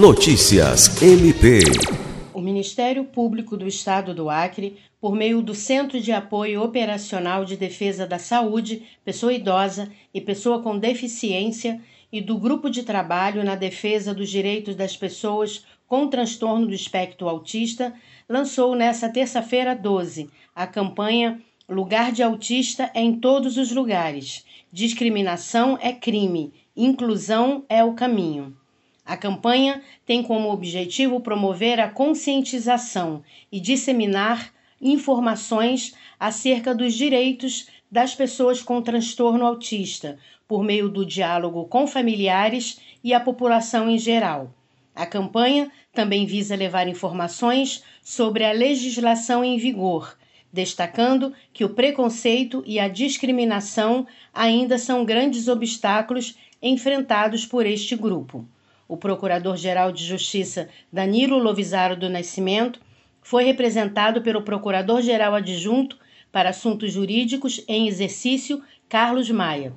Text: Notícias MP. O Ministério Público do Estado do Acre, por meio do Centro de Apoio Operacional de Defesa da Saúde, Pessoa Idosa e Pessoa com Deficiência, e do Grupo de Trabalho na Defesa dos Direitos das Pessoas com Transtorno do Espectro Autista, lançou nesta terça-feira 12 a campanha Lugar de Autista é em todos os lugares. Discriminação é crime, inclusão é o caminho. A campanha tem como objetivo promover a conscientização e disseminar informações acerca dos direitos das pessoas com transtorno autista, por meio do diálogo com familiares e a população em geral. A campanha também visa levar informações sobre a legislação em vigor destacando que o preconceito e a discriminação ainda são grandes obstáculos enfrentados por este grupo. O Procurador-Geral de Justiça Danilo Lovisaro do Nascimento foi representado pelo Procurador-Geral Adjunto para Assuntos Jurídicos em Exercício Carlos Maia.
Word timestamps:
Notícias 0.00 1.02
MP. 1.02 1.58
O 2.32 2.40
Ministério 2.40 3.04
Público 3.04 3.54
do 3.54 3.68
Estado 3.68 4.14
do 4.14 4.30
Acre, 4.30 4.78
por 4.98 5.14
meio 5.14 5.42
do 5.42 5.54
Centro 5.54 6.00
de 6.00 6.10
Apoio 6.10 6.62
Operacional 6.62 7.44
de 7.44 7.54
Defesa 7.54 8.06
da 8.06 8.18
Saúde, 8.18 8.82
Pessoa 9.04 9.30
Idosa 9.30 9.92
e 10.14 10.18
Pessoa 10.18 10.62
com 10.62 10.78
Deficiência, 10.78 11.82
e 12.10 12.22
do 12.22 12.38
Grupo 12.38 12.70
de 12.70 12.82
Trabalho 12.82 13.44
na 13.44 13.54
Defesa 13.54 14.14
dos 14.14 14.30
Direitos 14.30 14.74
das 14.74 14.96
Pessoas 14.96 15.66
com 15.86 16.08
Transtorno 16.08 16.66
do 16.66 16.72
Espectro 16.72 17.28
Autista, 17.28 17.92
lançou 18.26 18.74
nesta 18.74 19.06
terça-feira 19.10 19.74
12 19.74 20.30
a 20.56 20.66
campanha 20.66 21.42
Lugar 21.68 22.10
de 22.10 22.22
Autista 22.22 22.90
é 22.94 23.02
em 23.02 23.20
todos 23.20 23.58
os 23.58 23.70
lugares. 23.70 24.46
Discriminação 24.72 25.78
é 25.78 25.92
crime, 25.92 26.54
inclusão 26.74 27.66
é 27.68 27.84
o 27.84 27.92
caminho. 27.92 28.56
A 29.10 29.16
campanha 29.16 29.82
tem 30.06 30.22
como 30.22 30.52
objetivo 30.52 31.18
promover 31.18 31.80
a 31.80 31.88
conscientização 31.88 33.24
e 33.50 33.58
disseminar 33.58 34.54
informações 34.80 35.96
acerca 36.16 36.72
dos 36.72 36.94
direitos 36.94 37.66
das 37.90 38.14
pessoas 38.14 38.62
com 38.62 38.80
transtorno 38.80 39.44
autista, 39.44 40.16
por 40.46 40.62
meio 40.62 40.88
do 40.88 41.04
diálogo 41.04 41.64
com 41.64 41.88
familiares 41.88 42.80
e 43.02 43.12
a 43.12 43.18
população 43.18 43.90
em 43.90 43.98
geral. 43.98 44.54
A 44.94 45.04
campanha 45.04 45.72
também 45.92 46.24
visa 46.24 46.54
levar 46.54 46.86
informações 46.86 47.82
sobre 48.00 48.44
a 48.44 48.52
legislação 48.52 49.44
em 49.44 49.58
vigor 49.58 50.16
destacando 50.52 51.32
que 51.52 51.64
o 51.64 51.70
preconceito 51.70 52.62
e 52.64 52.78
a 52.78 52.86
discriminação 52.86 54.06
ainda 54.32 54.78
são 54.78 55.04
grandes 55.04 55.48
obstáculos 55.48 56.36
enfrentados 56.62 57.44
por 57.44 57.66
este 57.66 57.96
grupo. 57.96 58.46
O 58.90 58.96
Procurador-Geral 58.96 59.92
de 59.92 60.04
Justiça 60.04 60.68
Danilo 60.92 61.38
Lovisaro 61.38 61.94
do 61.96 62.10
Nascimento 62.10 62.80
foi 63.22 63.44
representado 63.44 64.20
pelo 64.20 64.42
Procurador-Geral 64.42 65.32
Adjunto 65.36 65.96
para 66.32 66.50
Assuntos 66.50 66.92
Jurídicos 66.92 67.62
em 67.68 67.86
Exercício 67.86 68.60
Carlos 68.88 69.30
Maia. 69.30 69.72